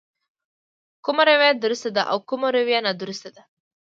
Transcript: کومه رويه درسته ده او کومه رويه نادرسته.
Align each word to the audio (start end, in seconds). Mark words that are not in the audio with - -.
کومه 1.05 1.23
رويه 1.29 1.51
درسته 1.63 1.89
ده 1.95 2.01
او 2.11 2.17
کومه 2.29 2.47
رويه 2.55 2.79
نادرسته. 2.85 3.41